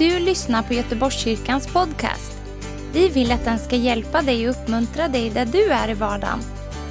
[0.00, 2.42] du lyssnar på Göteborgskyrkans podcast.
[2.92, 6.38] Vi vill att den ska hjälpa dig och uppmuntra dig där du är i vardagen.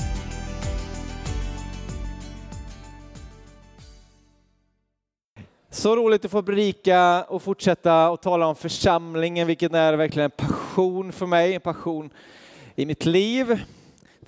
[5.70, 10.46] Så roligt att få predika och fortsätta och tala om församlingen, vilket är verkligen en
[10.46, 12.10] passion för mig, en passion
[12.74, 13.60] i mitt liv.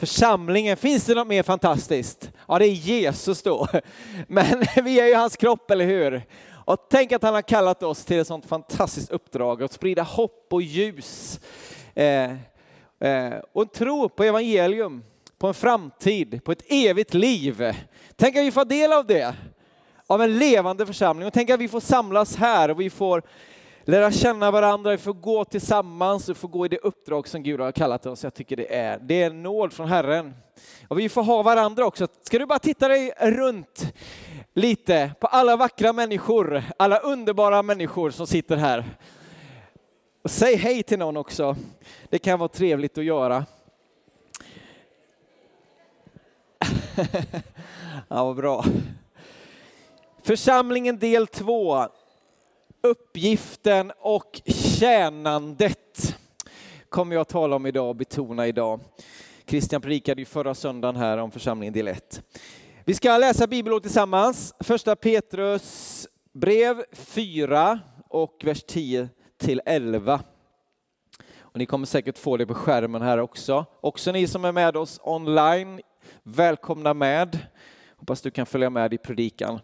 [0.03, 2.31] Församlingen, finns det något mer fantastiskt?
[2.49, 3.69] Ja, det är Jesus då.
[4.29, 6.23] Men vi är ju hans kropp, eller hur?
[6.65, 10.47] Och tänk att han har kallat oss till ett sånt fantastiskt uppdrag, att sprida hopp
[10.51, 11.41] och ljus.
[11.95, 12.33] Eh,
[13.01, 15.05] eh, och en tro på evangelium,
[15.39, 17.77] på en framtid, på ett evigt liv.
[18.17, 19.35] Tänk att vi får del av det
[20.07, 21.27] av en levande församling.
[21.27, 23.23] Och tänk att vi får samlas här och vi får
[23.85, 27.61] lära känna varandra, vi får gå tillsammans vi får gå i det uppdrag som Gud
[27.61, 28.25] har kallat oss.
[28.25, 30.35] Jag tycker det är, det är en nåd från Herren.
[30.89, 32.09] Och vi får ha varandra också.
[32.23, 33.95] Ska du bara titta dig runt
[34.55, 38.85] lite på alla vackra människor, alla underbara människor som sitter här.
[40.23, 41.57] Och säg hej till någon också.
[42.09, 43.47] Det kan vara trevligt att göra.
[48.09, 48.65] ja, vad bra.
[50.23, 51.89] Församlingen del 2.
[52.85, 56.19] Uppgiften och tjänandet
[56.89, 58.81] kommer jag att tala om idag och betona idag.
[59.47, 62.23] Christian predikade ju förra söndagen här om församlingen del 1.
[62.85, 64.55] Vi ska läsa bibelord tillsammans.
[64.61, 69.09] Första Petrus brev 4 och vers 10
[69.39, 70.21] till 11.
[71.39, 73.65] Och ni kommer säkert få det på skärmen här också.
[73.81, 75.81] Också ni som är med oss online,
[76.23, 77.39] välkomna med.
[77.97, 79.61] Hoppas du kan följa med i predikan.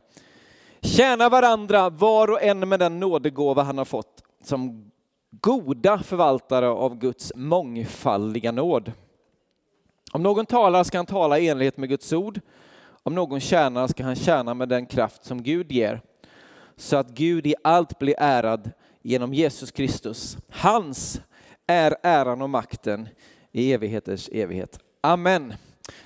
[0.81, 4.91] Tjäna varandra var och en med den nådegåva han har fått som
[5.31, 8.93] goda förvaltare av Guds mångfaldiga nåd.
[10.12, 12.41] Om någon talar ska han tala i enlighet med Guds ord.
[13.03, 16.01] Om någon tjänar ska han tjäna med den kraft som Gud ger,
[16.77, 18.71] så att Gud i allt blir ärad
[19.03, 20.37] genom Jesus Kristus.
[20.50, 21.21] Hans
[21.66, 23.09] är äran och makten
[23.53, 24.78] i evigheters evighet.
[25.00, 25.55] Amen.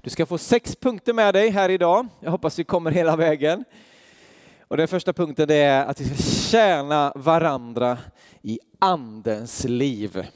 [0.02, 2.06] Du ska få sex punkter med dig här idag.
[2.20, 3.64] Jag hoppas vi kommer hela vägen.
[4.72, 7.98] Och den första punkten är att vi ska tjäna varandra
[8.42, 10.26] i andens liv.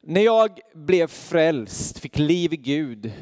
[0.00, 3.12] När jag blev frälst, fick liv i Gud,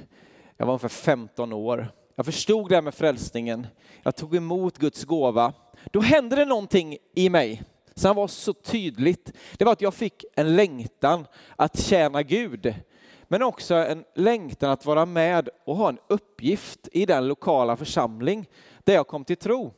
[0.57, 1.93] jag var ungefär 15 år.
[2.15, 3.67] Jag förstod det här med frälsningen.
[4.03, 5.53] Jag tog emot Guds gåva.
[5.93, 7.63] Då hände det någonting i mig
[7.95, 9.33] som var så tydligt.
[9.59, 11.27] Det var att jag fick en längtan
[11.57, 12.75] att tjäna Gud,
[13.23, 18.49] men också en längtan att vara med och ha en uppgift i den lokala församling
[18.85, 19.75] där jag kom till tro.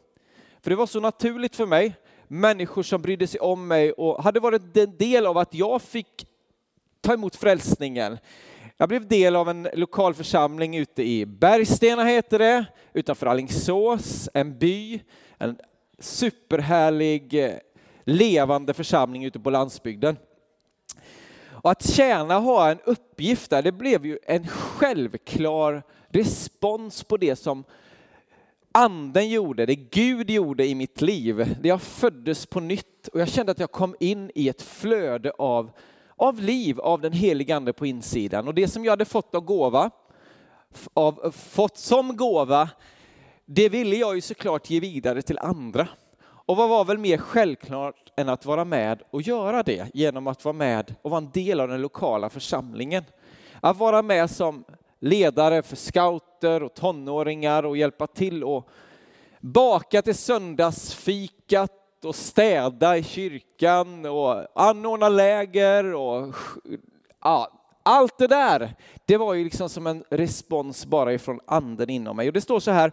[0.63, 1.95] För det var så naturligt för mig,
[2.29, 6.27] människor som brydde sig om mig och hade varit en del av att jag fick
[7.01, 8.19] ta emot frälsningen.
[8.77, 14.59] Jag blev del av en lokal församling ute i Bergstena heter det, utanför Allingsås, en
[14.59, 15.01] by,
[15.39, 15.59] en
[15.99, 17.55] superhärlig eh,
[18.05, 20.17] levande församling ute på landsbygden.
[21.63, 27.17] Och att tjäna och ha en uppgift där, det blev ju en självklar respons på
[27.17, 27.65] det som
[28.73, 33.29] anden gjorde, det Gud gjorde i mitt liv, det jag föddes på nytt och jag
[33.29, 35.71] kände att jag kom in i ett flöde av,
[36.17, 38.49] av liv, av den helige ande på insidan.
[38.49, 39.91] Och det som jag hade fått av gåva,
[40.95, 42.69] av, fått som gåva,
[43.47, 45.89] det ville jag ju såklart ge vidare till andra.
[46.23, 50.45] Och vad var väl mer självklart än att vara med och göra det genom att
[50.45, 53.05] vara med och vara en del av den lokala församlingen.
[53.61, 54.65] Att vara med som
[55.01, 58.69] ledare för scouter och tonåringar och hjälpa till och
[59.41, 66.35] baka till söndagsfikat och städa i kyrkan och anordna läger och
[67.21, 67.53] ja,
[67.83, 68.75] allt det där.
[69.07, 72.27] Det var ju liksom som en respons bara ifrån anden inom mig.
[72.27, 72.93] Och det står så här.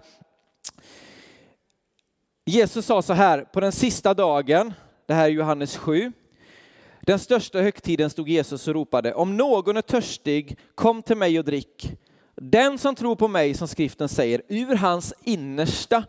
[2.45, 4.73] Jesus sa så här på den sista dagen,
[5.05, 6.13] det här är Johannes 7,
[7.07, 11.45] den största högtiden stod Jesus och ropade, om någon är törstig, kom till mig och
[11.45, 11.91] drick.
[12.35, 16.03] Den som tror på mig, som skriften säger, ur hans innersta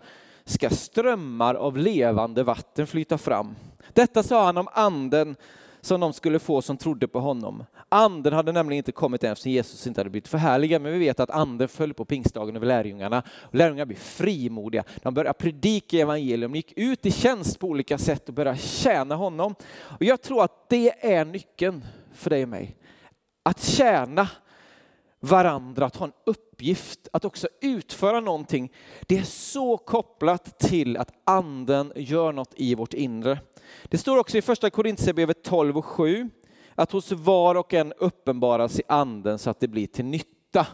[0.44, 3.56] ska strömmar av levande vatten flyta fram.
[3.92, 5.36] Detta sa han om anden
[5.88, 7.64] som de skulle få som trodde på honom.
[7.88, 11.20] Anden hade nämligen inte kommit än eftersom Jesus inte hade blivit förhärligad, men vi vet
[11.20, 13.22] att anden föll på pingstdagen över lärjungarna.
[13.52, 14.84] Lärjungarna blev frimodiga.
[15.02, 19.14] De började predika evangelium, de gick ut i tjänst på olika sätt och började tjäna
[19.14, 19.54] honom.
[19.74, 22.76] Och jag tror att det är nyckeln för dig och mig.
[23.42, 24.28] Att tjäna
[25.20, 28.72] varandra, att ha en uppgift, att också utföra någonting.
[29.06, 33.40] Det är så kopplat till att anden gör något i vårt inre.
[33.84, 36.30] Det står också i första Korintierbrevet 12 och 7
[36.74, 40.66] att hos var och en uppenbaras i anden så att det blir till nytta.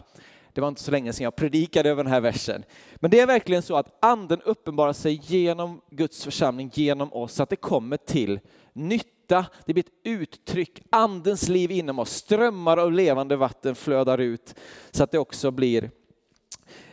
[0.53, 2.63] Det var inte så länge sedan jag predikade över den här versen.
[2.95, 7.43] Men det är verkligen så att anden uppenbarar sig genom Guds församling, genom oss, så
[7.43, 8.39] att det kommer till
[8.73, 9.14] nytta.
[9.27, 14.55] Det blir ett uttryck, andens liv inom oss, strömmar av levande vatten flödar ut
[14.91, 15.91] så att det också blir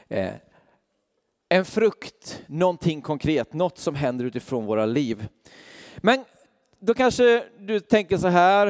[0.08, 0.34] eh,
[1.49, 5.29] en frukt, någonting konkret, något som händer utifrån våra liv.
[5.96, 6.25] Men
[6.81, 8.67] då kanske du tänker så här,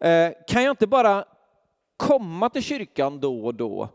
[0.00, 1.24] eh, kan jag inte bara
[1.96, 3.88] komma till kyrkan då och då?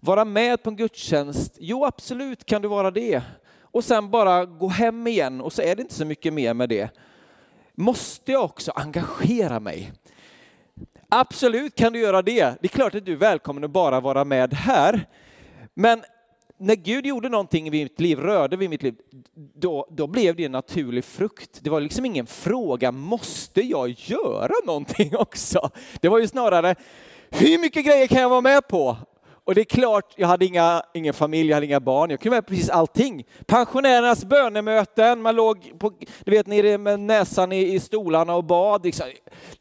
[0.00, 1.56] Vara med på en gudstjänst?
[1.60, 3.22] Jo, absolut kan du vara det.
[3.60, 6.68] Och sen bara gå hem igen och så är det inte så mycket mer med
[6.68, 6.90] det.
[7.74, 9.92] Måste jag också engagera mig?
[11.08, 12.44] Absolut kan du göra det.
[12.44, 15.06] Det är klart att du är välkommen att bara vara med här.
[15.74, 16.02] Men
[16.58, 18.94] när Gud gjorde någonting i mitt liv, rörde vid mitt liv,
[19.54, 21.58] då, då blev det en naturlig frukt.
[21.62, 25.70] Det var liksom ingen fråga, måste jag göra någonting också?
[26.00, 26.74] Det var ju snarare,
[27.30, 28.96] hur mycket grejer kan jag vara med på?
[29.44, 32.30] Och det är klart, jag hade inga, ingen familj, jag hade inga barn, jag kunde
[32.30, 33.24] vara med på precis allting.
[33.46, 35.92] Pensionärernas bönemöten, man låg på,
[36.24, 38.84] du vet, nere med näsan i, i stolarna och bad.
[38.84, 39.06] Liksom.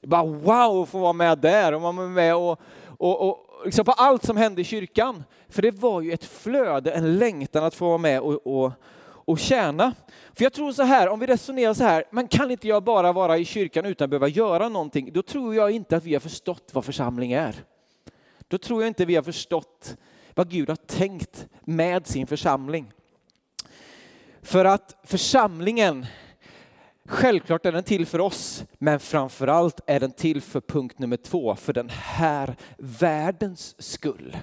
[0.01, 2.60] Bara wow, att få vara med där och man var med och,
[2.98, 5.24] och, och liksom på allt som hände i kyrkan.
[5.50, 8.72] För det var ju ett flöde, en längtan att få vara med och, och,
[9.04, 9.94] och tjäna.
[10.33, 13.12] För jag tror så här, om vi resonerar så här, men kan inte jag bara
[13.12, 15.13] vara i kyrkan utan att behöva göra någonting?
[15.13, 17.56] Då tror jag inte att vi har förstått vad församling är.
[18.51, 19.98] Då tror jag inte vi har förstått
[20.36, 22.92] vad Gud har tänkt med sin församling.
[24.42, 26.06] För att församlingen
[27.06, 31.56] Självklart är den till för oss, men framförallt är den till för punkt nummer två,
[31.56, 34.38] för den här världens skull.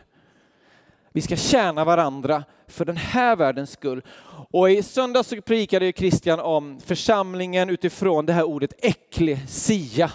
[1.13, 4.03] Vi ska tjäna varandra för den här världens skull.
[4.51, 10.13] Och i söndags så predikade ju Christian om församlingen utifrån det här ordet eklesia.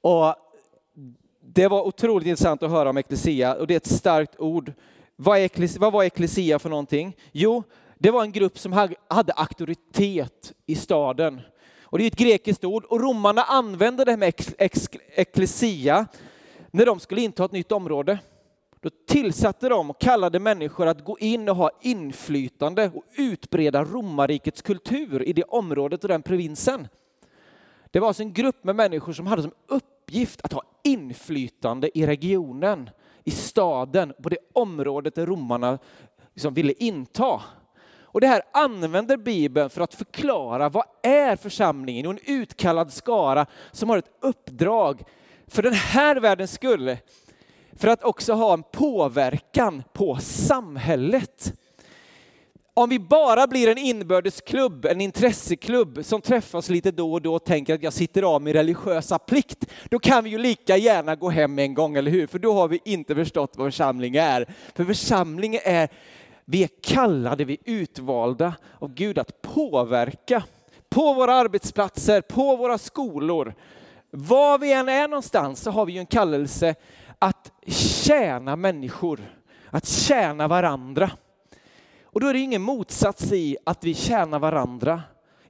[0.00, 0.34] Och
[1.56, 4.72] det var otroligt intressant att höra om eklesia och det är ett starkt ord.
[5.16, 7.16] Vad, är, vad var eklesia för någonting?
[7.32, 7.62] Jo,
[7.98, 8.72] det var en grupp som
[9.08, 11.40] hade auktoritet i staden.
[11.82, 14.34] Och det är ett grekiskt ord och romarna använde det här med
[15.16, 16.06] eklesia
[16.70, 18.18] när de skulle inta ett nytt område.
[18.80, 24.62] Då tillsatte de och kallade människor att gå in och ha inflytande och utbreda romarrikets
[24.62, 26.88] kultur i det området och den provinsen.
[27.90, 31.98] Det var alltså en grupp med människor som hade som uppgift uppgift att ha inflytande
[31.98, 32.90] i regionen,
[33.24, 35.78] i staden, på det området där romarna
[36.34, 37.40] liksom ville inta.
[38.00, 42.06] Och det här använder Bibeln för att förklara vad är församlingen?
[42.06, 45.02] Och en utkallad skara som har ett uppdrag
[45.46, 46.96] för den här världens skull.
[47.72, 51.52] För att också ha en påverkan på samhället.
[52.78, 57.44] Om vi bara blir en inbördesklubb, en intresseklubb som träffas lite då och då och
[57.44, 61.30] tänker att jag sitter av min religiösa plikt, då kan vi ju lika gärna gå
[61.30, 62.26] hem en gång, eller hur?
[62.26, 64.54] För då har vi inte förstått vad församling är.
[64.74, 65.88] För församling är
[66.44, 70.42] vi är kallade, vi är utvalda av Gud att påverka
[70.88, 73.54] på våra arbetsplatser, på våra skolor.
[74.10, 76.74] Var vi än är någonstans så har vi ju en kallelse
[77.18, 79.20] att tjäna människor,
[79.70, 81.10] att tjäna varandra.
[82.16, 85.02] Och då är det ingen motsats i att vi tjänar varandra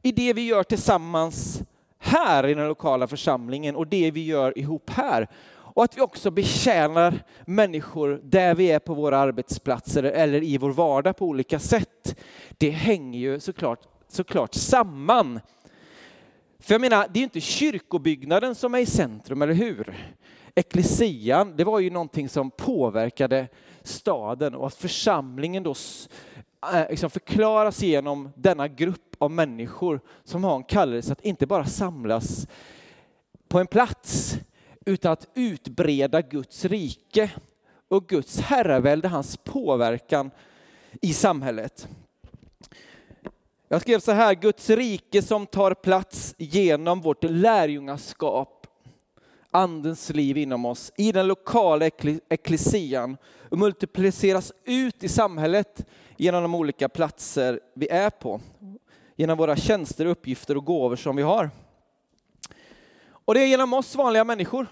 [0.03, 1.63] i det vi gör tillsammans
[1.99, 5.29] här i den lokala församlingen och det vi gör ihop här.
[5.49, 10.71] Och att vi också betjänar människor där vi är på våra arbetsplatser eller i vår
[10.71, 12.17] vardag på olika sätt.
[12.59, 15.40] Det hänger ju såklart, såklart samman.
[16.59, 19.95] För jag menar, det är ju inte kyrkobyggnaden som är i centrum, eller hur?
[20.55, 23.49] Eklesian, det var ju någonting som påverkade
[23.83, 25.75] staden och att församlingen då
[26.73, 31.64] Eh, liksom förklaras genom denna grupp av människor som har en kallelse att inte bara
[31.64, 32.46] samlas
[33.49, 34.38] på en plats
[34.87, 37.30] utan att utbreda Guds rike
[37.88, 40.30] och Guds herravälde, hans påverkan
[41.02, 41.88] i samhället.
[43.68, 48.66] Jag skrev så här, Guds rike som tar plats genom vårt lärjungaskap,
[49.50, 51.87] andens liv inom oss, i den lokala
[52.28, 53.16] ekklesian
[53.50, 58.40] och multipliceras ut i samhället genom de olika platser vi är på,
[59.16, 61.50] genom våra tjänster, uppgifter och gåvor som vi har.
[63.08, 64.66] Och det är genom oss vanliga människor,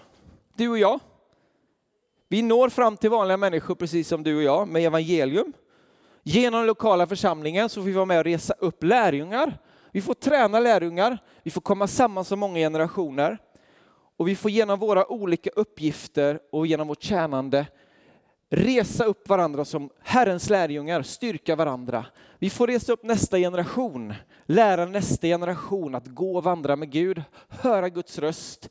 [0.55, 0.99] du och jag.
[2.27, 5.53] Vi når fram till vanliga människor precis som du och jag med evangelium.
[6.23, 9.57] Genom den lokala församlingen så får vi vara med och resa upp lärjungar.
[9.91, 13.37] Vi får träna lärjungar, vi får komma samman som många generationer
[14.17, 17.65] och vi får genom våra olika uppgifter och genom vårt tjänande
[18.49, 22.05] resa upp varandra som Herrens lärjungar, styrka varandra.
[22.39, 24.13] Vi får resa upp nästa generation,
[24.45, 28.69] lära nästa generation att gå och vandra med Gud, höra Guds röst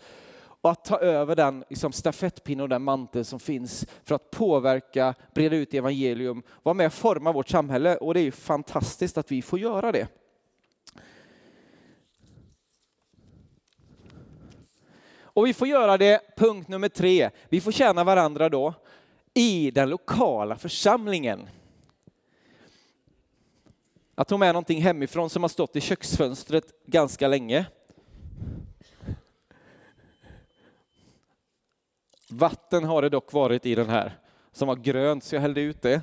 [0.65, 5.15] och att ta över den liksom, stafettpinne och den mantel som finns för att påverka,
[5.35, 7.97] breda ut evangelium, vara med och forma vårt samhälle.
[7.97, 10.09] Och det är ju fantastiskt att vi får göra det.
[15.23, 18.75] Och vi får göra det, punkt nummer tre, vi får tjäna varandra då
[19.35, 21.49] i den lokala församlingen.
[24.15, 27.67] Jag tog med någonting hemifrån som har stått i köksfönstret ganska länge.
[32.29, 34.19] Vatten har det dock varit i den här,
[34.53, 36.03] som var grönt så jag hällde ut det.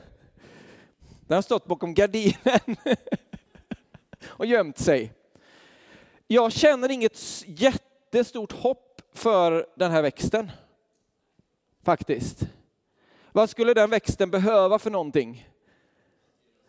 [1.27, 2.75] Den har stått bakom gardinen
[4.25, 5.13] och gömt sig.
[6.27, 10.51] Jag känner inget jättestort hopp för den här växten,
[11.83, 12.47] faktiskt.
[13.31, 15.50] Vad skulle den växten behöva för någonting?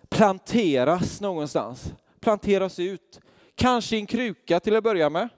[0.09, 3.21] Planteras någonstans, planteras ut.
[3.55, 5.29] Kanske i en kruka till att börja med.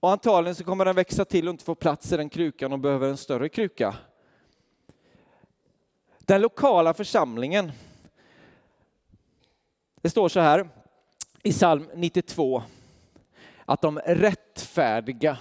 [0.00, 2.78] Och antagligen så kommer den växa till och inte få plats i den krukan och
[2.78, 3.96] behöver en större kruka.
[6.18, 7.72] Den lokala församlingen.
[10.00, 10.68] Det står så här
[11.42, 12.62] i psalm 92
[13.64, 15.38] att de rättfärdiga,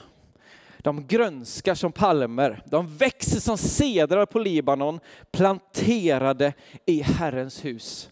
[0.86, 5.00] de grönskar som palmer, de växer som sedrar på Libanon,
[5.32, 6.54] planterade
[6.86, 8.10] i Herrens hus.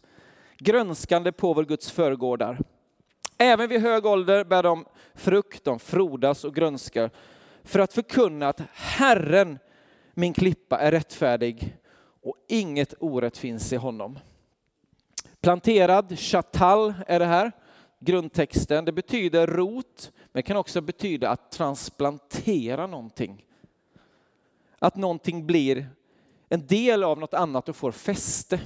[0.57, 2.59] Grönskande på vår Guds förgårdar.
[3.37, 7.09] Även vid hög ålder bär de frukt, de frodas och grönskar
[7.63, 9.59] för att förkunna att Herren,
[10.13, 11.77] min klippa, är rättfärdig
[12.23, 14.19] och inget orätt finns i honom.
[15.41, 17.51] Planterad, chatal är det här,
[18.03, 18.85] grundtexten.
[18.85, 23.45] Det betyder rot, men kan också betyda att transplantera någonting.
[24.79, 25.89] Att någonting blir
[26.49, 28.59] en del av något annat och får fäste.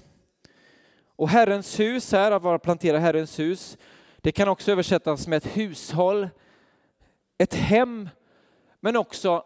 [1.15, 3.77] Och Herrens hus här, att vara plantera Herrens hus,
[4.17, 6.29] det kan också översättas med ett hushåll,
[7.38, 8.10] ett hem,
[8.79, 9.44] men också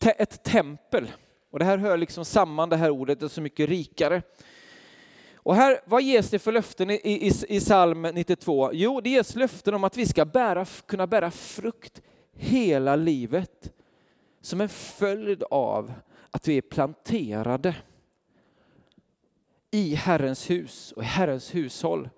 [0.00, 1.12] te ett tempel.
[1.50, 4.22] Och det här hör liksom samman, det här ordet är så mycket rikare.
[5.46, 8.70] Och här, vad ges det för löften i, i, i psalm 92?
[8.72, 13.72] Jo, det ges löften om att vi ska bära, kunna bära frukt hela livet
[14.40, 15.92] som en följd av
[16.30, 17.74] att vi är planterade
[19.70, 22.08] i Herrens hus och i Herrens hushåll.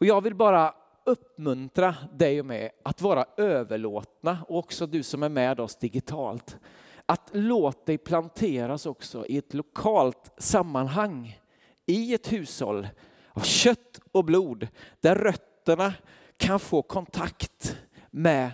[0.00, 5.22] Och jag vill bara uppmuntra dig och mig att vara överlåtna och också du som
[5.22, 6.56] är med oss digitalt.
[7.06, 11.40] Att låt dig planteras också i ett lokalt sammanhang,
[11.86, 12.88] i ett hushåll
[13.32, 14.68] av kött och blod
[15.00, 15.94] där rötterna
[16.36, 17.76] kan få kontakt
[18.10, 18.50] med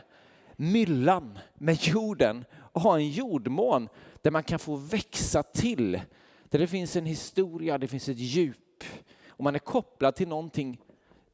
[0.57, 3.89] myllan, med jorden och ha en jordmån
[4.23, 6.01] där man kan få växa till.
[6.45, 8.85] Där det finns en historia, det finns ett djup
[9.29, 10.81] och man är kopplad till någonting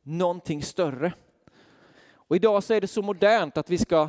[0.07, 1.13] någonting större.
[2.13, 4.09] Och idag så är det så modernt att vi ska,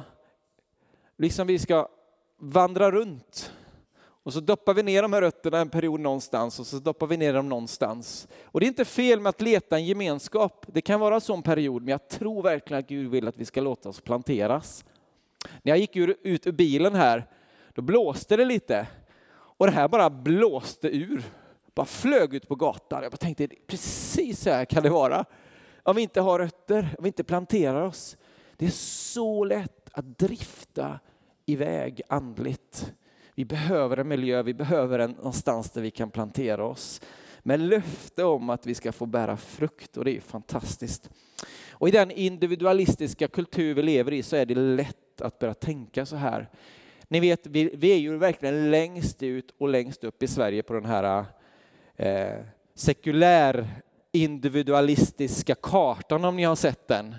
[1.18, 1.90] liksom vi ska
[2.38, 3.54] vandra runt
[4.28, 7.18] och så doppar vi ner de här rötterna en period någonstans och så doppar vi
[7.18, 8.28] ner dem någonstans.
[8.44, 10.66] Och det är inte fel med att leta en gemenskap.
[10.68, 13.46] Det kan vara en sån period, men jag tror verkligen att Gud vill att vi
[13.46, 14.86] ska låta oss planteras.
[15.64, 17.26] När jag gick ut ur bilen här,
[17.74, 18.88] då blåste det lite.
[19.30, 21.24] Och det här bara blåste ur.
[21.76, 23.04] Bara flög ut på gatan.
[23.04, 25.26] Jag bara tänkte, precis så här kan det vara
[25.84, 28.18] om vi inte har rötter, om vi inte planterar oss.
[28.58, 28.70] Det är
[29.12, 31.00] så lätt att drifta
[31.46, 32.94] iväg andligt.
[33.38, 37.02] Vi behöver en miljö, vi behöver en någonstans där vi kan plantera oss.
[37.44, 41.10] Med löfte om att vi ska få bära frukt och det är fantastiskt.
[41.72, 46.06] Och i den individualistiska kultur vi lever i så är det lätt att börja tänka
[46.06, 46.50] så här.
[47.08, 50.74] Ni vet, vi, vi är ju verkligen längst ut och längst upp i Sverige på
[50.74, 51.26] den här
[51.96, 52.44] eh,
[52.76, 53.68] sekulär
[54.12, 57.16] individualistiska kartan om ni har sett den.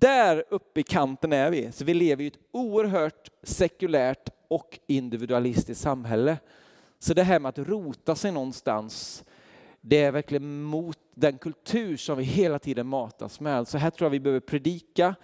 [0.00, 5.82] Där uppe i kanten är vi, så vi lever i ett oerhört sekulärt och individualistiskt
[5.82, 6.38] samhälle.
[6.98, 9.24] Så det här med att rota sig någonstans,
[9.80, 13.68] det är verkligen mot den kultur som vi hela tiden matas med.
[13.68, 15.14] Så här tror jag vi behöver predika,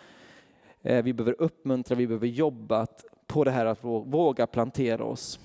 [0.83, 2.87] eh, vi behöver uppmuntra, vi behöver jobba
[3.27, 5.41] på det här att våga plantera oss.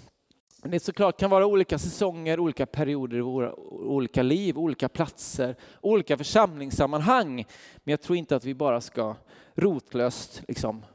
[0.61, 6.17] Det såklart kan vara olika säsonger, olika perioder i våra olika liv, olika platser, olika
[6.17, 7.35] församlingssammanhang.
[7.75, 9.15] Men jag tror inte att vi bara ska
[9.55, 10.85] rotlöst liksom,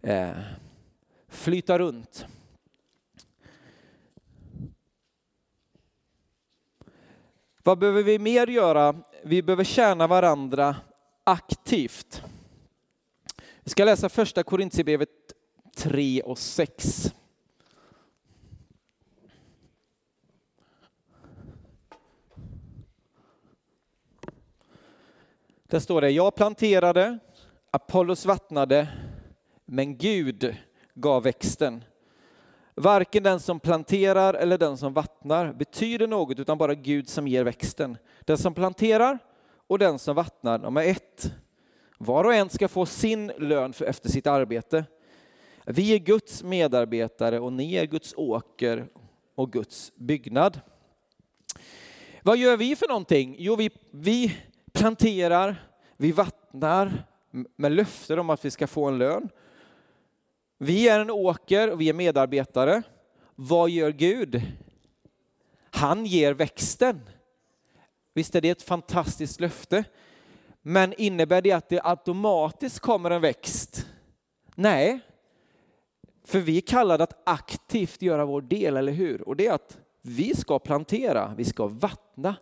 [0.00, 0.30] eh,
[1.28, 2.26] flyta runt.
[7.62, 8.94] Vad behöver vi mer göra?
[9.24, 10.76] Vi behöver tjäna varandra
[11.24, 12.22] aktivt.
[13.60, 15.08] Vi ska läsa första Korintierbrevet
[15.76, 17.14] 3 och 6.
[25.72, 27.18] Där står det, jag planterade,
[27.70, 28.88] Apollos vattnade,
[29.64, 30.56] men Gud
[30.94, 31.84] gav växten.
[32.74, 37.44] Varken den som planterar eller den som vattnar betyder något, utan bara Gud som ger
[37.44, 37.96] växten.
[38.20, 39.18] Den som planterar
[39.66, 41.32] och den som vattnar, de är ett.
[41.98, 44.84] Var och en ska få sin lön för efter sitt arbete.
[45.66, 48.86] Vi är Guds medarbetare och ni är Guds åker
[49.34, 50.60] och Guds byggnad.
[52.22, 53.36] Vad gör vi för någonting?
[53.38, 54.36] Jo, vi, vi
[54.72, 57.06] planterar, vi vattnar
[57.56, 59.28] med löften om att vi ska få en lön.
[60.58, 62.82] Vi är en åker och vi är medarbetare.
[63.34, 64.42] Vad gör Gud?
[65.70, 67.00] Han ger växten.
[68.14, 69.84] Visst är det ett fantastiskt löfte?
[70.62, 73.86] Men innebär det att det automatiskt kommer en växt?
[74.54, 75.00] Nej,
[76.24, 79.28] för vi är kallade att aktivt göra vår del, eller hur?
[79.28, 82.36] Och det är att vi ska plantera, vi ska vattna.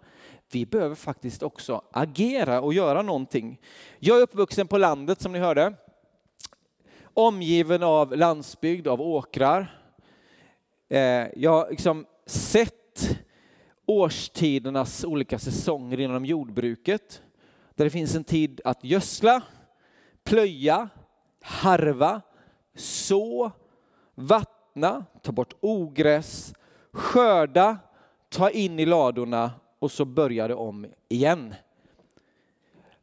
[0.53, 3.61] Vi behöver faktiskt också agera och göra någonting.
[3.99, 5.75] Jag är uppvuxen på landet som ni hörde.
[7.03, 9.81] Omgiven av landsbygd, av åkrar.
[10.89, 11.01] Eh,
[11.37, 13.19] jag har liksom sett
[13.87, 17.23] årstidernas olika säsonger inom jordbruket.
[17.75, 19.43] Där det finns en tid att gödsla,
[20.25, 20.89] plöja,
[21.43, 22.21] harva,
[22.75, 23.51] så,
[24.15, 26.55] vattna, ta bort ogräs,
[26.93, 27.79] skörda,
[28.29, 31.55] ta in i ladorna och så börjar det om igen.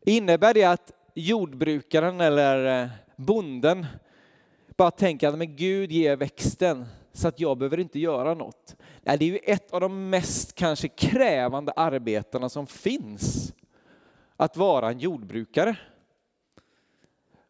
[0.05, 3.85] Innebär det att jordbrukaren eller eh, bonden
[4.75, 8.75] bara tänker att men Gud ger växten så att jag behöver inte göra något.
[9.01, 13.53] Nej, det är ju ett av de mest kanske krävande arbetena som finns.
[14.35, 15.77] Att vara en jordbrukare.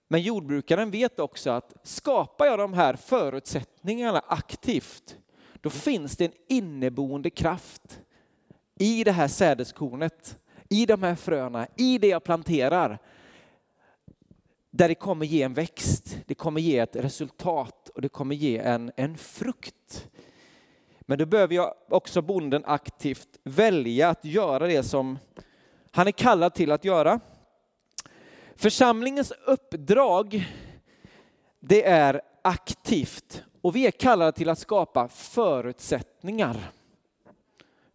[0.07, 5.17] Men jordbrukaren vet också att skapar jag de här förutsättningarna aktivt,
[5.61, 8.01] då finns det en inneboende kraft
[8.77, 10.37] i det här sädeskornet,
[10.69, 12.99] i de här fröna, i det jag planterar.
[14.71, 18.57] Där det kommer ge en växt, det kommer ge ett resultat och det kommer ge
[18.57, 20.07] en, en frukt.
[20.99, 25.19] Men då behöver jag också bonden aktivt välja att göra det som
[25.91, 27.19] han är kallad till att göra.
[28.55, 30.45] Församlingens uppdrag,
[31.59, 36.71] det är aktivt och vi är kallade till att skapa förutsättningar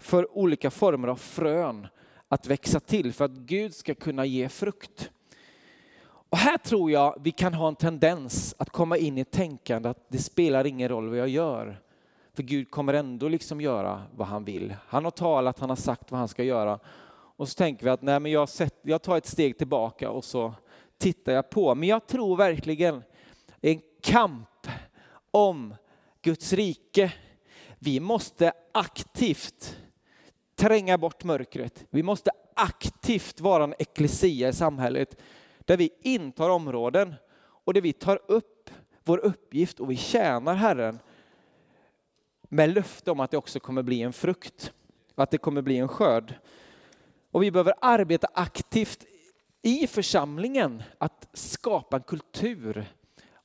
[0.03, 1.87] för olika former av frön
[2.29, 5.11] att växa till för att Gud ska kunna ge frukt.
[6.05, 9.88] Och här tror jag vi kan ha en tendens att komma in i ett tänkande
[9.88, 11.81] att det spelar ingen roll vad jag gör.
[12.35, 14.77] För Gud kommer ändå liksom göra vad han vill.
[14.87, 16.79] Han har talat, han har sagt vad han ska göra.
[17.37, 20.25] Och så tänker vi att nej, men jag, sett, jag tar ett steg tillbaka och
[20.25, 20.55] så
[20.99, 21.75] tittar jag på.
[21.75, 23.03] Men jag tror verkligen
[23.61, 24.67] en kamp
[25.31, 25.75] om
[26.23, 27.12] Guds rike.
[27.79, 29.77] Vi måste aktivt
[30.62, 31.85] tränga bort mörkret.
[31.90, 35.20] Vi måste aktivt vara en eklesia i samhället
[35.59, 38.70] där vi intar områden och där vi tar upp
[39.05, 40.98] vår uppgift och vi tjänar Herren
[42.42, 44.72] med löfte om att det också kommer bli en frukt,
[45.14, 46.35] att det kommer bli en skörd.
[47.31, 49.05] Och vi behöver arbeta aktivt
[49.62, 52.87] i församlingen att skapa en kultur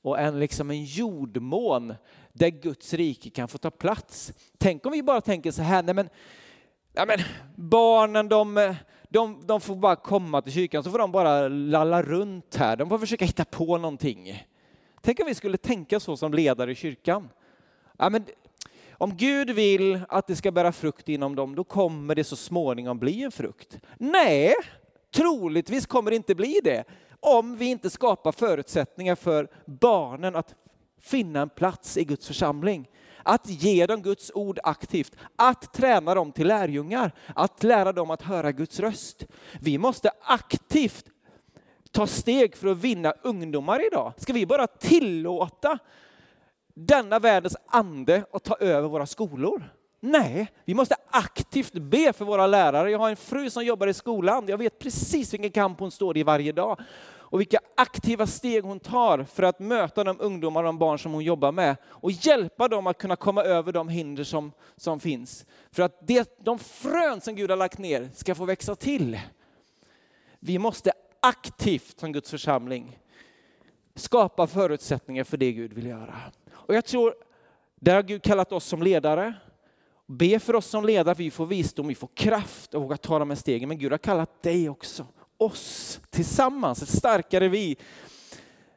[0.01, 1.95] och en, liksom en jordmån
[2.33, 4.33] där Guds rike kan få ta plats.
[4.57, 6.09] Tänk om vi bara tänker så här, nej men,
[6.97, 7.19] ja men
[7.55, 8.75] barnen de,
[9.09, 12.89] de, de får bara komma till kyrkan så får de bara lalla runt här, de
[12.89, 14.47] får försöka hitta på någonting.
[15.01, 17.29] Tänk om vi skulle tänka så som ledare i kyrkan.
[17.97, 18.25] Ja, men
[18.91, 22.99] om Gud vill att det ska bära frukt inom dem, då kommer det så småningom
[22.99, 23.79] bli en frukt.
[23.97, 24.53] Nej,
[25.15, 26.83] troligtvis kommer det inte bli det
[27.19, 30.55] om vi inte skapar förutsättningar för barnen att
[31.01, 32.89] finna en plats i Guds församling.
[33.27, 38.21] Att ge dem Guds ord aktivt, att träna dem till lärjungar, att lära dem att
[38.21, 39.25] höra Guds röst.
[39.61, 41.05] Vi måste aktivt
[41.91, 44.13] ta steg för att vinna ungdomar idag.
[44.17, 45.79] Ska vi bara tillåta
[46.73, 49.63] denna världens ande att ta över våra skolor?
[49.99, 52.91] Nej, vi måste aktivt be för våra lärare.
[52.91, 54.45] Jag har en fru som jobbar i skolan.
[54.47, 56.79] Jag vet precis vilken kamp hon står i varje dag
[57.29, 61.13] och vilka aktiva steg hon tar för att möta de ungdomar och de barn som
[61.13, 65.45] hon jobbar med och hjälpa dem att kunna komma över de hinder som, som finns.
[65.71, 69.19] För att det, de frön som Gud har lagt ner ska få växa till.
[70.39, 72.99] Vi måste aktivt som Guds församling
[73.95, 76.15] skapa förutsättningar för det Gud vill göra.
[76.51, 77.15] Och jag tror,
[77.75, 79.33] där har Gud kallat oss som ledare,
[80.09, 83.29] Be för oss som ledare vi får visdom, vi får kraft och våga ta de
[83.29, 83.69] här stegen.
[83.69, 85.05] Men Gud har kallat dig också,
[85.37, 87.77] oss tillsammans, ett starkare vi,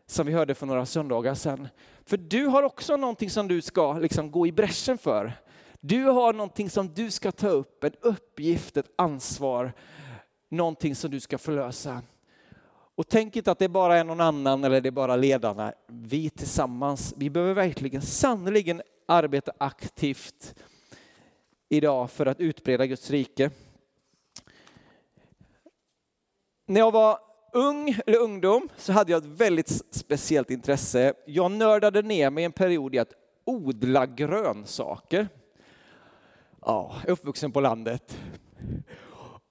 [0.07, 1.69] som vi hörde för några söndagar sedan.
[2.07, 5.33] För du har också någonting som du ska liksom gå i bräschen för.
[5.81, 9.73] Du har någonting som du ska ta upp, en uppgift, ett ansvar,
[10.49, 12.03] någonting som du ska förlösa.
[12.95, 15.73] Och tänk inte att det bara är någon annan eller det är bara ledarna.
[15.87, 20.55] Vi tillsammans, vi behöver verkligen sannerligen arbeta aktivt
[21.69, 23.51] idag för att utbreda Guds rike.
[26.71, 27.19] När jag var
[27.53, 31.15] ung eller ungdom så hade jag ett väldigt speciellt intresse.
[31.27, 33.13] Jag nördade ner mig en period i att
[33.45, 35.29] odla grönsaker.
[36.61, 38.19] Ja, uppvuxen på landet.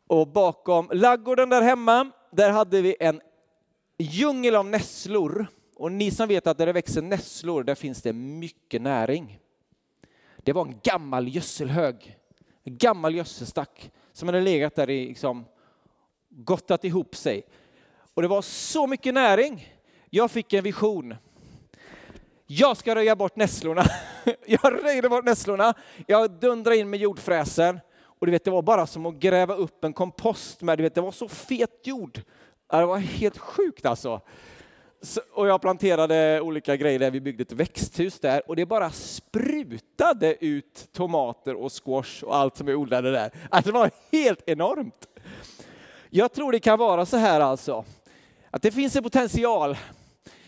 [0.08, 3.22] Och bakom laggården där hemma, där hade vi en
[3.98, 5.48] djungel av nässlor.
[5.76, 9.40] Och ni som vet att där det växer nässlor, där finns det mycket näring.
[10.38, 12.18] Det var en gammal gödselhög,
[12.64, 15.46] en gammal gödselstack som hade legat där i liksom,
[16.44, 17.44] gottat ihop sig.
[18.14, 19.68] Och det var så mycket näring.
[20.10, 21.16] Jag fick en vision.
[22.48, 23.84] Jag ska röja bort nässlorna.
[24.46, 25.74] Jag röjde bort nässlorna.
[26.08, 27.80] Jag dundrade in med jordfräsen.
[28.02, 30.78] Och du vet, det var bara som att gräva upp en kompost med.
[30.80, 32.22] Du vet, det var så fet jord.
[32.72, 34.22] Det var helt sjukt alltså.
[35.02, 37.12] Så, och jag planterade olika grejer där.
[37.12, 42.58] Vi byggde ett växthus där och det bara sprutade ut tomater och squash och allt
[42.58, 43.32] som vi odlade där.
[43.50, 45.09] Alltså det var helt enormt.
[46.12, 47.86] Jag tror det kan vara så här alltså,
[48.50, 49.78] att det finns en potential.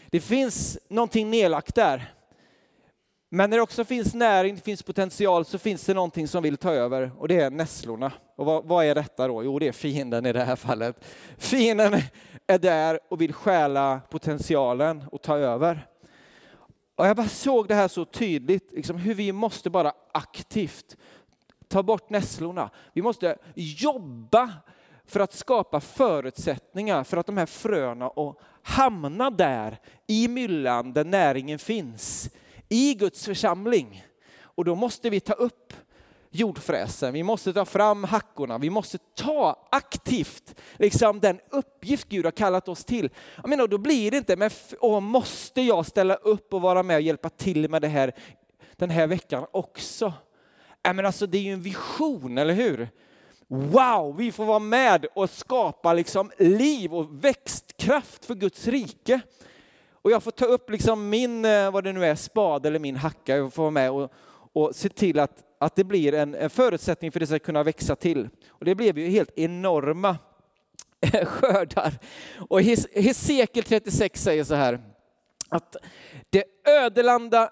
[0.10, 2.14] Det finns någonting nedlagt där.
[3.30, 6.58] Men när det också finns näring, det finns potential, så finns det någonting som vill
[6.58, 8.12] ta över och det är nässlorna.
[8.36, 9.44] Och vad, vad, är detta då?
[9.44, 11.06] Jo, det är fienden i det här fallet.
[11.38, 12.02] Fienden
[12.48, 15.88] är där och vill stjäla potentialen och ta över.
[16.96, 20.98] Och jag bara såg det här så tydligt, liksom hur vi måste bara aktivt
[21.68, 22.70] ta bort nässlorna.
[22.94, 24.52] Vi måste jobba
[25.12, 31.04] för att skapa förutsättningar för att de här fröna och hamna där i myllan där
[31.04, 32.30] näringen finns,
[32.70, 34.06] i Guds församling.
[34.42, 35.74] Och då måste vi ta upp
[36.30, 42.32] jordfräsen, vi måste ta fram hackorna, vi måste ta aktivt liksom den uppgift Gud har
[42.32, 43.10] kallat oss till.
[43.36, 46.96] Jag menar, då blir det inte, men åh, måste jag ställa upp och vara med
[46.96, 48.14] och hjälpa till med det här
[48.76, 50.14] den här veckan också?
[50.84, 52.90] Men alltså, det är ju en vision, eller hur?
[53.54, 59.22] Wow, vi får vara med och skapa liksom liv och växtkraft för Guds rike.
[59.92, 62.96] Och jag får ta upp liksom min, eh, vad det nu är, spade eller min
[62.96, 64.12] hacka, jag får vara med och,
[64.54, 67.96] och se till att, att det blir en, en förutsättning för det ska kunna växa
[67.96, 68.30] till.
[68.50, 70.18] Och det blev ju helt enorma
[71.02, 71.94] eh, skördar.
[72.50, 72.62] Och
[72.96, 74.80] Hesekiel 36 säger så här,
[75.50, 75.76] att
[76.30, 76.44] det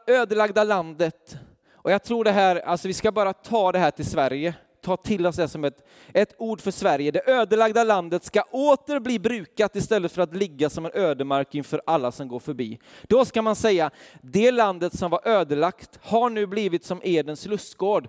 [0.07, 1.37] ödelagda landet,
[1.73, 4.97] och jag tror det här, alltså vi ska bara ta det här till Sverige, ta
[4.97, 7.11] till oss det som ett, ett ord för Sverige.
[7.11, 11.81] Det ödelagda landet ska åter bli brukat istället för att ligga som en ödemark inför
[11.85, 12.79] alla som går förbi.
[13.07, 18.07] Då ska man säga, det landet som var ödelagt har nu blivit som Edens lustgård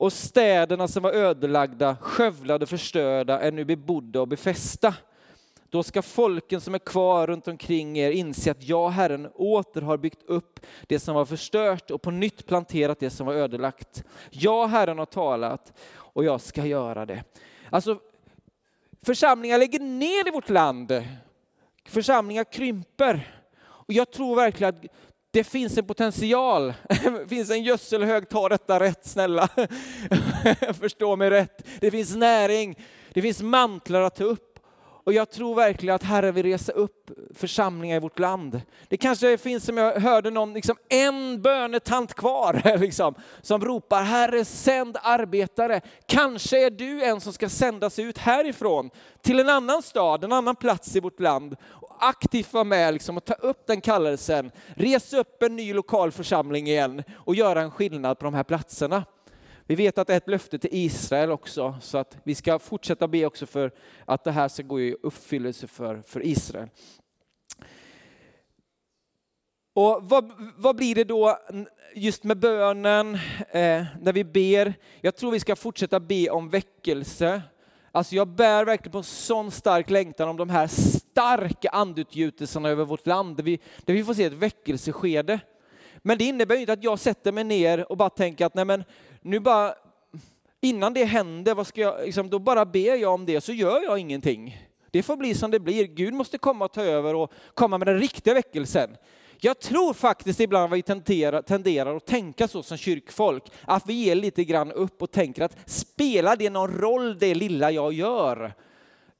[0.00, 4.94] och städerna som var ödelagda, skövlade, förstörda är nu bebodda och befästa.
[5.70, 9.96] Då ska folken som är kvar runt omkring er inse att jag, Herren, åter har
[9.96, 14.04] byggt upp det som var förstört och på nytt planterat det som var ödelagt.
[14.30, 17.24] Jag, Herren, har talat och jag ska göra det.
[17.70, 17.98] Alltså,
[19.02, 21.04] församlingar lägger ner i vårt land.
[21.88, 23.40] Församlingar krymper.
[23.62, 24.84] Och jag tror verkligen att
[25.30, 26.74] det finns en potential.
[26.88, 29.48] Det finns en gödselhög, ta detta rätt snälla.
[30.80, 31.66] Förstå mig rätt.
[31.80, 32.78] Det finns näring,
[33.12, 34.49] det finns mantlar att ta upp.
[35.04, 38.60] Och jag tror verkligen att Herren vill resa upp församlingar i vårt land.
[38.88, 44.44] Det kanske finns, som jag hörde någon, liksom en bönetant kvar liksom, som ropar Herre
[44.44, 45.80] sänd arbetare.
[46.06, 48.90] Kanske är du en som ska sändas ut härifrån
[49.22, 51.56] till en annan stad, en annan plats i vårt land.
[51.62, 56.12] Och aktivt vara med liksom, och ta upp den kallelsen, resa upp en ny lokal
[56.12, 59.04] församling igen och göra en skillnad på de här platserna.
[59.70, 63.08] Vi vet att det är ett löfte till Israel också, så att vi ska fortsätta
[63.08, 63.72] be också för
[64.04, 66.68] att det här ska gå i uppfyllelse för, för Israel.
[69.74, 71.38] Och vad, vad blir det då
[71.94, 73.14] just med bönen,
[73.50, 74.74] eh, när vi ber?
[75.00, 77.42] Jag tror vi ska fortsätta be om väckelse.
[77.92, 82.84] Alltså jag bär verkligen på en sån stark längtan om de här starka andutgjutelserna över
[82.84, 85.40] vårt land, där vi, där vi får se ett väckelseskede.
[86.02, 88.84] Men det innebär inte att jag sätter mig ner och bara tänker att nej men
[89.22, 89.74] nu bara,
[90.60, 93.82] innan det händer, vad ska jag, liksom, då bara ber jag om det så gör
[93.82, 94.58] jag ingenting.
[94.90, 95.84] Det får bli som det blir.
[95.84, 98.96] Gud måste komma och ta över och komma med den riktiga väckelsen.
[99.42, 103.92] Jag tror faktiskt ibland att vi tenderar, tenderar att tänka så som kyrkfolk, att vi
[103.92, 108.54] ger lite grann upp och tänker att spelar det någon roll det lilla jag gör?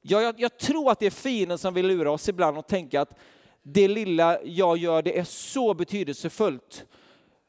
[0.03, 3.01] Jag, jag, jag tror att det är fienden som vill lura oss ibland och tänka
[3.01, 3.19] att
[3.63, 6.85] det lilla jag gör det är så betydelsefullt.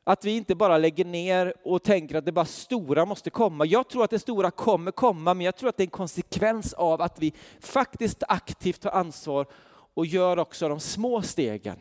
[0.04, 3.66] Att vi inte bara lägger ner och tänker att det bara stora måste komma.
[3.66, 6.74] Jag tror att det stora kommer komma, men jag tror att det är en konsekvens
[6.74, 9.46] av att vi faktiskt aktivt tar ansvar
[9.94, 11.78] och gör också de små stegen.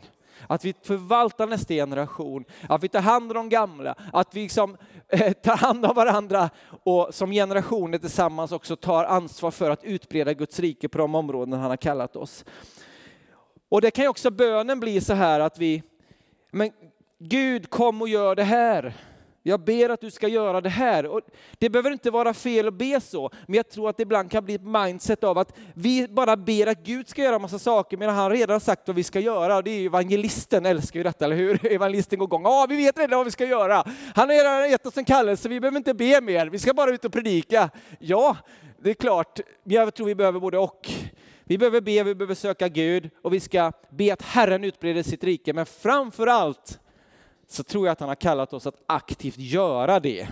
[0.46, 4.76] Att vi förvaltar nästa generation, att vi tar hand om de gamla, att vi liksom,
[5.08, 6.50] eh, tar hand om varandra
[6.84, 11.60] och som generationer tillsammans också tar ansvar för att utbreda Guds rike på de områden
[11.60, 12.44] han har kallat oss.
[13.68, 15.82] Och det kan ju också bönen bli så här att vi,
[16.50, 16.70] men
[17.22, 18.94] Gud kom och gör det här.
[19.42, 21.06] Jag ber att du ska göra det här.
[21.06, 21.20] Och
[21.58, 24.44] det behöver inte vara fel att be så, men jag tror att det ibland kan
[24.44, 28.14] bli ett mindset av att vi bara ber att Gud ska göra massa saker medan
[28.14, 29.56] han redan sagt vad vi ska göra.
[29.56, 31.66] Och det är ju evangelisten älskar ju detta, eller hur?
[31.72, 32.42] Evangelisten går igång.
[32.42, 33.84] Ja, vi vet redan vad vi ska göra.
[34.14, 36.46] Han har redan gett oss en kallelse, vi behöver inte be mer.
[36.46, 37.70] Vi ska bara ut och predika.
[37.98, 38.36] Ja,
[38.82, 40.90] det är klart, jag tror vi behöver både och.
[41.44, 45.24] Vi behöver be, vi behöver söka Gud och vi ska be att Herren utbreder sitt
[45.24, 45.52] rike.
[45.52, 46.80] Men framför allt
[47.50, 50.28] så tror jag att han har kallat oss att aktivt göra det.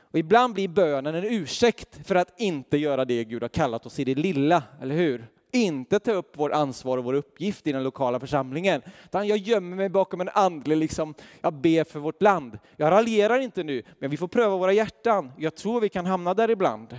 [0.00, 3.98] Och ibland blir bönen en ursäkt för att inte göra det Gud har kallat oss
[3.98, 5.26] i det lilla, eller hur?
[5.50, 8.82] Inte ta upp vårt ansvar och vår uppgift i den lokala församlingen.
[9.04, 12.58] Utan jag gömmer mig bakom en andlig, liksom, jag ber för vårt land.
[12.76, 15.32] Jag raljerar inte nu, men vi får pröva våra hjärtan.
[15.38, 16.98] Jag tror vi kan hamna där ibland.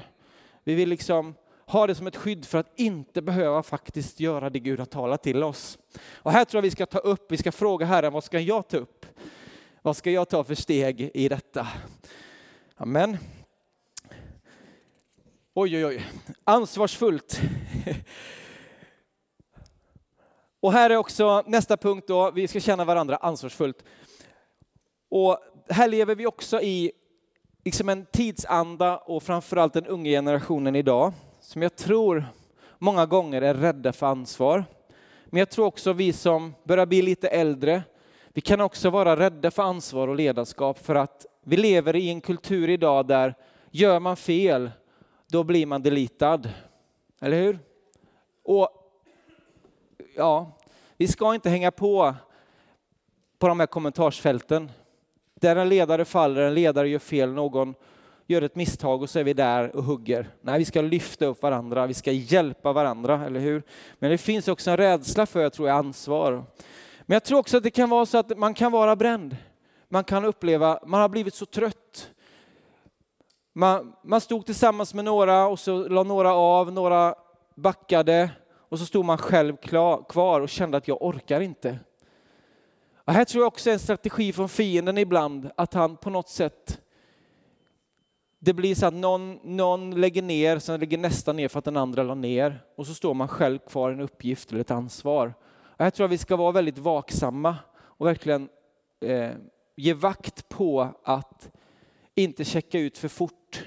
[0.63, 4.60] Vi vill liksom ha det som ett skydd för att inte behöva faktiskt göra det
[4.60, 5.77] Gud har talat till oss.
[6.13, 8.67] Och här tror jag vi ska ta upp, vi ska fråga Herren, vad ska jag
[8.67, 9.03] ta upp?
[9.86, 11.67] Vad ska jag ta för steg i detta?
[12.76, 13.17] Amen.
[15.54, 16.06] Oj, oj, oj.
[16.43, 17.41] Ansvarsfullt.
[20.60, 23.84] Och här är också nästa punkt då, vi ska känna varandra ansvarsfullt.
[25.10, 25.38] Och
[25.69, 26.91] här lever vi också i
[27.65, 32.26] liksom en tidsanda och framförallt den unga generationen idag som jag tror
[32.78, 34.65] många gånger är rädda för ansvar.
[35.26, 37.84] Men jag tror också vi som börjar bli lite äldre,
[38.34, 42.22] vi kan också vara rädda för ansvar och ledarskap för att vi lever i en
[42.22, 43.36] kultur idag där
[43.72, 44.72] gör man fel,
[45.28, 46.50] då blir man delitad.
[47.19, 47.60] Eller hur?
[48.43, 48.69] Och
[50.15, 50.58] ja,
[50.98, 52.15] vi ska inte hänga på
[53.39, 54.72] på de här kommentarsfälten.
[55.36, 57.76] Där en ledare faller, en ledare gör fel, någon
[58.28, 60.30] gör ett misstag och så är vi där och hugger.
[60.41, 63.63] Nej, vi ska lyfta upp varandra, vi ska hjälpa varandra, eller hur?
[64.00, 66.43] Men det finns också en rädsla för, jag tror jag, ansvar.
[67.06, 69.38] Men jag tror också att det kan vara så att man kan vara bränd.
[69.89, 72.12] Man kan uppleva, man har blivit så trött.
[73.54, 77.16] Man, man stod tillsammans med några och så la några av, några
[77.56, 78.30] backade
[78.70, 81.80] och så stod man själv klar, kvar och kände att jag orkar inte.
[83.06, 86.80] Och här tror jag också en strategi från fienden ibland, att han på något sätt
[88.46, 91.78] det blir så att någon, någon lägger ner, sen lägger nästa ner för att den
[91.78, 92.63] andra la ner.
[92.76, 95.34] Och så står man själv kvar i en uppgift eller ett ansvar.
[95.77, 98.49] Och här tror jag vi ska vara väldigt vaksamma och verkligen
[99.01, 99.31] eh,
[99.75, 101.49] ge vakt på att
[102.15, 103.65] inte checka ut för fort.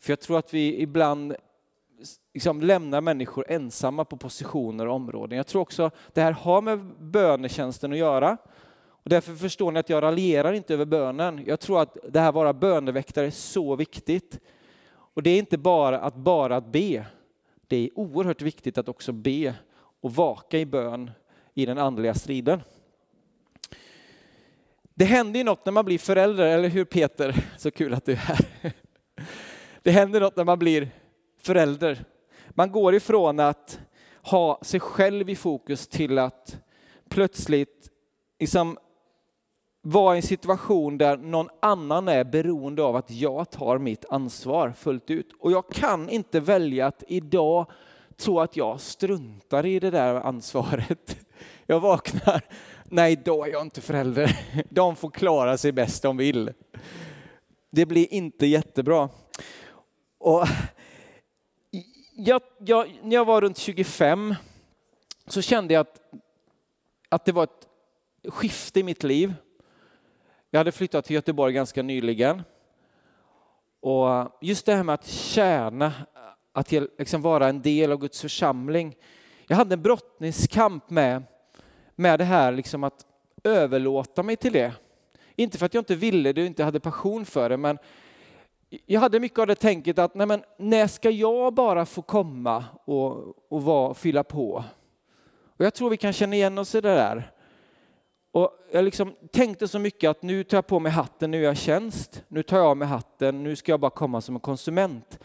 [0.00, 1.34] För jag tror att vi ibland
[2.34, 5.36] liksom lämnar människor ensamma på positioner och områden.
[5.36, 8.36] Jag tror också det här har med bönetjänsten att göra.
[9.04, 11.42] Och därför förstår ni att jag raljerar inte över bönen.
[11.46, 14.40] Jag tror att det här att vara böneväktare är så viktigt.
[14.90, 17.06] Och det är inte bara att bara att be.
[17.66, 19.54] Det är oerhört viktigt att också be
[20.00, 21.10] och vaka i bön
[21.54, 22.62] i den andliga striden.
[24.94, 27.46] Det händer ju något när man blir förälder, eller hur Peter?
[27.58, 28.72] Så kul att du är här.
[29.82, 30.90] Det händer något när man blir
[31.38, 32.04] förälder.
[32.50, 33.80] Man går ifrån att
[34.22, 36.56] ha sig själv i fokus till att
[37.08, 37.90] plötsligt
[38.40, 38.78] liksom
[39.82, 44.72] vara i en situation där någon annan är beroende av att jag tar mitt ansvar
[44.72, 45.32] fullt ut.
[45.38, 47.70] Och jag kan inte välja att idag
[48.16, 51.16] tro att jag struntar i det där ansvaret.
[51.66, 52.42] Jag vaknar,
[52.84, 54.38] nej då är jag inte förälder.
[54.70, 56.52] De får klara sig bäst de vill.
[57.70, 59.08] Det blir inte jättebra.
[60.18, 60.46] Och
[62.16, 64.34] jag, jag, när jag var runt 25
[65.26, 66.00] så kände jag att,
[67.08, 67.68] att det var ett
[68.28, 69.34] skifte i mitt liv.
[70.50, 72.42] Jag hade flyttat till Göteborg ganska nyligen.
[73.80, 75.92] Och just det här med att tjäna,
[76.52, 78.96] att liksom vara en del av Guds församling.
[79.46, 81.22] Jag hade en brottningskamp med,
[81.96, 83.06] med det här liksom att
[83.44, 84.72] överlåta mig till det.
[85.36, 87.78] Inte för att jag inte ville det och inte hade passion för det, men
[88.86, 92.64] jag hade mycket av det tänket att nej men, när ska jag bara få komma
[92.84, 94.64] och, och var, fylla på?
[95.56, 97.32] Och jag tror vi kan känna igen oss i det där.
[98.32, 101.44] Och jag liksom tänkte så mycket att nu tar jag på mig hatten, nu är
[101.44, 104.40] jag tjänst, nu tar jag av mig hatten, nu ska jag bara komma som en
[104.40, 105.18] konsument.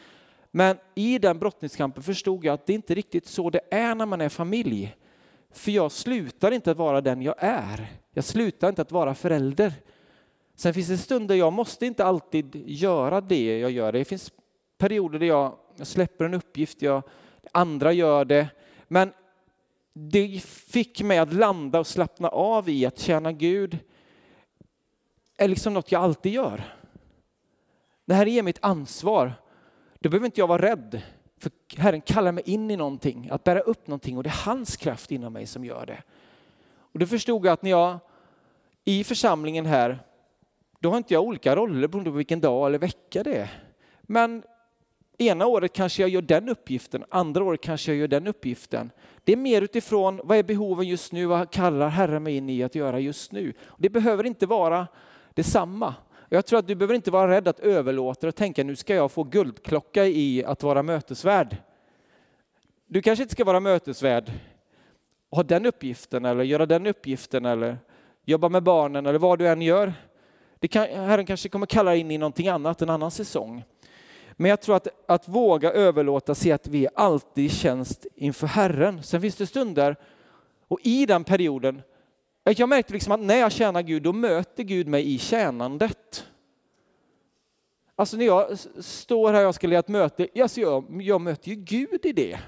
[0.52, 4.22] Men i den brottningskampen förstod jag att det inte riktigt så det är när man
[4.22, 4.96] är familj.
[5.52, 7.88] För jag slutar inte att vara den jag är.
[8.12, 9.74] Jag slutar inte att vara förälder.
[10.56, 13.92] Sen finns det stunder jag måste inte alltid göra det jag gör.
[13.92, 14.32] Det finns
[14.78, 17.04] perioder där jag, jag släpper en uppgift, jag,
[17.52, 18.48] andra gör det.
[18.88, 19.14] Men
[19.94, 23.80] det fick mig att landa och slappna av i att tjäna Gud
[25.38, 26.76] är liksom något jag alltid gör.
[28.06, 29.34] Det här är mitt ansvar.
[30.00, 31.02] Då behöver inte jag vara rädd.
[31.40, 34.78] För Herren kallar mig in i någonting, att bära upp någonting och det är hans
[34.78, 36.04] kraft inom mig som gör det.
[36.92, 38.00] Och då förstod jag att när jag
[38.86, 40.00] i församlingen här,
[40.80, 43.64] då har inte jag olika roller beroende på vilken dag eller vecka det är.
[44.02, 44.44] Men
[45.18, 48.92] ena året kanske jag gör den uppgiften, andra året kanske jag gör den uppgiften.
[49.24, 52.64] Det är mer utifrån vad är behoven just nu, vad kallar Herren mig in i
[52.64, 53.54] att göra just nu.
[53.78, 54.88] Det behöver inte vara
[55.34, 55.96] detsamma.
[56.30, 59.12] Jag tror att du behöver inte vara rädd att överlåta och tänka nu ska jag
[59.12, 61.58] få guldklocka i att vara mötesvärd.
[62.88, 64.32] Du kanske inte ska vara mötesvärd
[65.30, 67.78] och ha den uppgiften eller göra den uppgiften eller
[68.26, 69.94] jobba med barnen eller vad du än gör.
[70.60, 73.64] Det kan, Herren kanske kommer kalla in i någonting annat, en annan säsong.
[74.32, 78.48] Men jag tror att, att våga överlåta, se att vi är alltid i tjänst inför
[78.48, 79.04] Herren.
[79.04, 79.96] Sen finns det stunder,
[80.68, 81.82] och i den perioden,
[82.52, 86.26] jag märkte liksom att när jag tjänar Gud, då möter Gud mig i tjänandet.
[87.96, 91.56] Alltså när jag står här och ska leda ett möte, alltså jag, jag möter ju
[91.56, 92.40] Gud i det.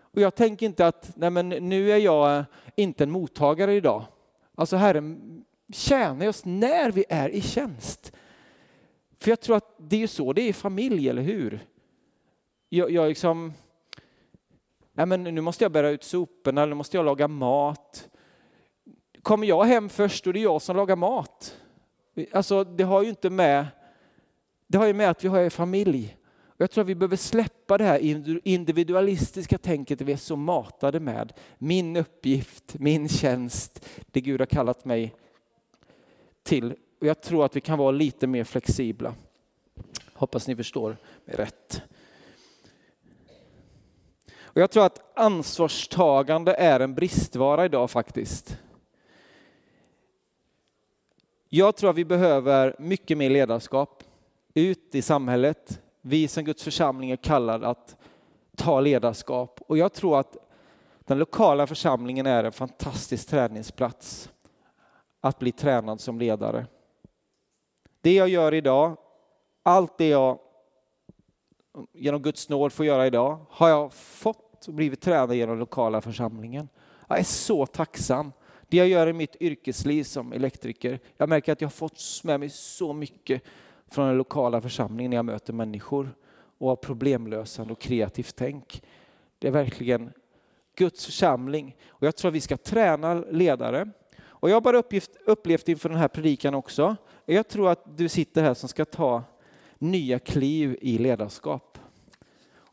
[0.00, 2.44] Och jag tänker inte att nej men nu är jag eh,
[2.76, 4.04] inte en mottagare idag.
[4.54, 8.12] Alltså Herren tjänar oss när vi är i tjänst.
[9.20, 11.66] För jag tror att det är så det är i familj, eller hur?
[12.68, 13.52] Jag, jag liksom,
[14.92, 18.08] nej men nu måste jag bära ut soporna, eller nu måste jag laga mat.
[19.28, 21.56] Kommer jag hem först och det är jag som lagar mat.
[22.32, 23.66] Alltså det har ju inte med,
[24.66, 26.16] det har ju med att vi har en familj.
[26.56, 27.98] Jag tror att vi behöver släppa det här
[28.48, 31.32] individualistiska tänket vi är så matade med.
[31.58, 35.14] Min uppgift, min tjänst, det Gud har kallat mig
[36.42, 36.74] till.
[37.00, 39.14] Och jag tror att vi kan vara lite mer flexibla.
[40.12, 41.82] Hoppas ni förstår mig rätt.
[44.40, 48.58] Och jag tror att ansvarstagande är en bristvara idag faktiskt.
[51.50, 54.04] Jag tror att vi behöver mycket mer ledarskap
[54.54, 55.80] ut i samhället.
[56.00, 57.96] Vi som Guds församling är kallade att
[58.56, 60.36] ta ledarskap och jag tror att
[61.00, 64.30] den lokala församlingen är en fantastisk träningsplats
[65.20, 66.66] att bli tränad som ledare.
[68.00, 68.96] Det jag gör idag,
[69.62, 70.38] allt det jag
[71.92, 76.00] genom Guds nåd får göra idag, har jag fått och blivit tränad genom den lokala
[76.00, 76.68] församlingen.
[77.08, 78.32] Jag är så tacksam.
[78.68, 82.40] Det jag gör i mitt yrkesliv som elektriker, jag märker att jag har fått med
[82.40, 83.42] mig så mycket
[83.90, 86.14] från den lokala församlingen när jag möter människor
[86.58, 88.82] och har problemlösande och kreativt tänk.
[89.38, 90.12] Det är verkligen
[90.76, 93.90] Guds församling och jag tror att vi ska träna ledare.
[94.20, 98.08] Och jag har bara uppgift, upplevt inför den här predikan också, jag tror att du
[98.08, 99.22] sitter här som ska ta
[99.78, 101.77] nya kliv i ledarskap.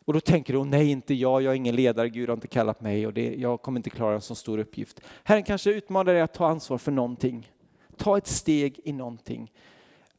[0.06, 2.82] Och då tänker du, nej inte jag, jag är ingen ledare, Gud har inte kallat
[2.82, 5.02] mig och det, jag kommer inte klara en så stor uppgift.
[5.24, 7.52] Herren kanske utmanar dig att ta ansvar för någonting.
[7.98, 9.52] Ta ett steg i någonting.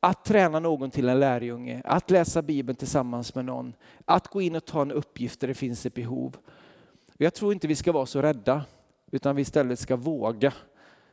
[0.00, 4.56] Att träna någon till en lärjunge, att läsa Bibeln tillsammans med någon, att gå in
[4.56, 6.36] och ta en uppgift där det finns ett behov.
[7.16, 8.64] Jag tror inte vi ska vara så rädda,
[9.10, 10.52] utan vi istället ska våga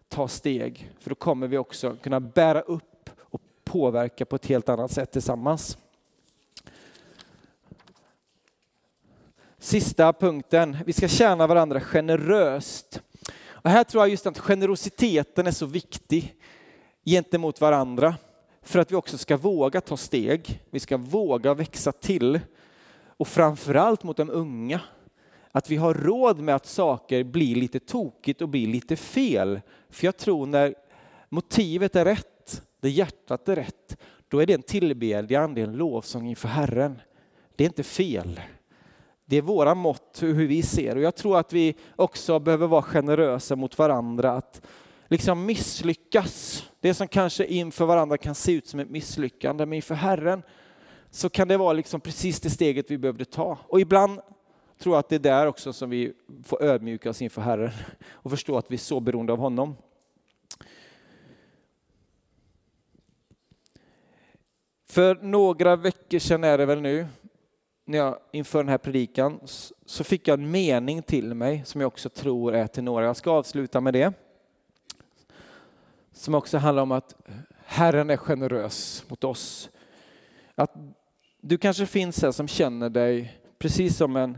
[0.08, 4.70] ta steg, för då kommer vi också kunna bära upp och påverka på ett helt
[4.70, 5.78] annat sätt tillsammans.
[9.64, 13.02] Sista punkten, vi ska tjäna varandra generöst.
[13.46, 16.36] Och här tror jag just att generositeten är så viktig
[17.06, 18.16] gentemot varandra
[18.62, 20.62] för att vi också ska våga ta steg.
[20.70, 22.40] Vi ska våga växa till
[23.18, 24.82] och framförallt mot de unga.
[25.52, 29.62] Att vi har råd med att saker blir lite tokigt och blir lite fel.
[29.90, 30.76] För jag tror när
[31.30, 33.98] motivet är rätt, när hjärtat är rätt,
[34.28, 37.02] då är det en tillbedjan, det är en lovsång inför Herren.
[37.56, 38.40] Det är inte fel.
[39.34, 42.82] Det är våra mått hur vi ser och jag tror att vi också behöver vara
[42.82, 44.32] generösa mot varandra.
[44.32, 44.62] Att
[45.08, 49.96] liksom misslyckas, det som kanske inför varandra kan se ut som ett misslyckande, men inför
[49.96, 50.44] Herren
[51.12, 53.58] så kan det vara liksom precis det steget vi behövde ta.
[53.68, 54.20] Och ibland
[54.80, 57.72] tror jag att det är där också som vi får ödmjuka oss inför Herren
[58.12, 59.76] och förstå att vi är så beroende av honom.
[64.90, 67.08] För några veckor sedan är det väl nu,
[67.86, 69.40] när jag inför den här predikan,
[69.86, 73.06] så fick jag en mening till mig som jag också tror är till några.
[73.06, 74.14] Jag ska avsluta med det.
[76.12, 77.16] Som också handlar om att
[77.66, 79.70] Herren är generös mot oss.
[80.56, 80.76] Att
[81.42, 84.38] du kanske finns här som känner dig precis som en,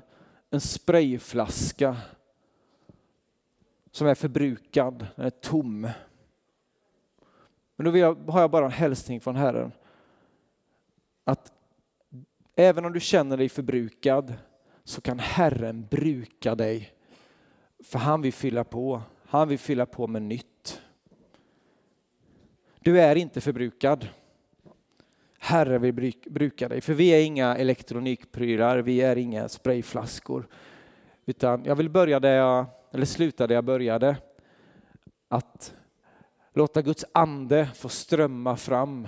[0.50, 1.98] en sprayflaska
[3.92, 5.90] som är förbrukad, den är tom.
[7.76, 9.72] Men då jag, har jag bara en hälsning från Herren.
[11.24, 11.55] Att
[12.56, 14.34] även om du känner dig förbrukad
[14.84, 16.92] så kan Herren bruka dig
[17.84, 19.02] För han vill fylla på.
[19.26, 20.82] Han vill fylla på med nytt.
[22.80, 24.08] Du är inte förbrukad.
[25.40, 30.48] Herre vill bruka dig, för vi är inga elektronikprylar, vi är inga sprayflaskor.
[31.26, 34.18] Utan jag vill börja där jag, eller sluta där jag började.
[35.28, 35.76] Att
[36.54, 39.08] låta Guds ande få strömma fram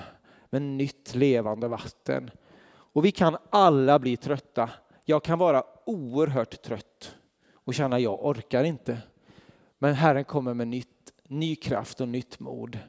[0.50, 2.32] med nytt levande vatten.
[2.98, 4.70] Och vi kan alla bli trötta.
[5.06, 7.16] Jag kan vara oerhört trött
[7.54, 8.98] och känna jag orkar inte.
[9.78, 12.80] Men Herren kommer med nytt, ny kraft och nytt mod.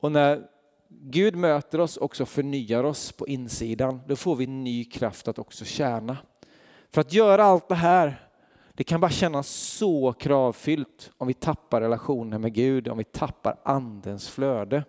[0.00, 0.46] Och när
[0.88, 5.64] Gud möter oss också förnyar oss på insidan, då får vi ny kraft att också
[5.64, 6.16] tjäna.
[6.90, 8.28] För att göra allt det här,
[8.72, 13.58] det kan bara kännas så kravfyllt om vi tappar relationen med Gud, om vi tappar
[13.64, 14.84] andens flöde.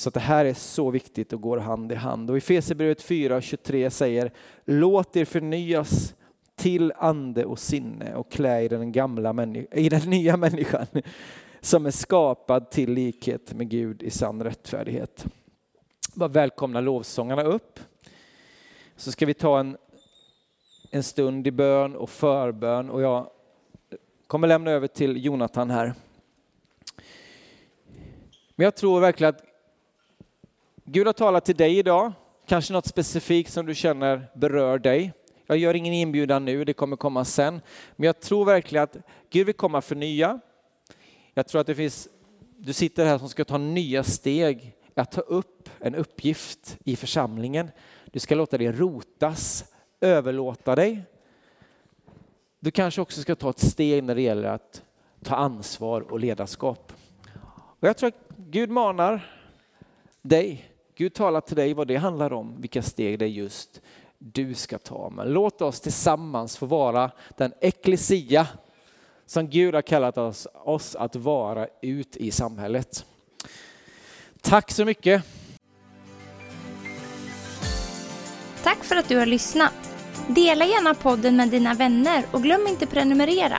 [0.00, 2.30] Så det här är så viktigt och går hand i hand.
[2.30, 4.32] Och i Fesebrevet 4 23 säger
[4.64, 6.14] Låt er förnyas
[6.56, 10.86] till ande och sinne och klä i den, gamla i den nya människan
[11.60, 15.26] som är skapad till likhet med Gud i sann rättfärdighet.
[16.14, 17.80] Bara välkomna lovsångarna upp.
[18.96, 19.76] Så ska vi ta en,
[20.90, 23.30] en stund i bön och förbön och jag
[24.26, 25.94] kommer lämna över till Jonathan här.
[28.56, 29.49] Men jag tror verkligen att
[30.84, 32.12] Gud har talat till dig idag,
[32.46, 35.12] kanske något specifikt som du känner berör dig.
[35.46, 37.60] Jag gör ingen inbjudan nu, det kommer komma sen.
[37.96, 38.96] Men jag tror verkligen att
[39.30, 40.40] Gud vill komma förnya.
[41.34, 42.08] Jag tror att det finns,
[42.58, 47.70] du sitter här som ska ta nya steg att ta upp en uppgift i församlingen.
[48.04, 49.64] Du ska låta dig rotas,
[50.00, 51.02] överlåta dig.
[52.60, 54.82] Du kanske också ska ta ett steg när det gäller att
[55.24, 56.92] ta ansvar och ledarskap.
[57.52, 59.36] Och jag tror att Gud manar
[60.22, 60.69] dig
[61.00, 63.80] Gud talar till dig vad det handlar om, vilka steg det är just
[64.18, 65.10] du ska ta.
[65.10, 68.46] Men låt oss tillsammans få vara den eklesia
[69.26, 73.06] som Gud har kallat oss, oss att vara ut i samhället.
[74.40, 75.24] Tack så mycket.
[78.62, 79.94] Tack för att du har lyssnat.
[80.28, 83.58] Dela gärna podden med dina vänner och glöm inte prenumerera.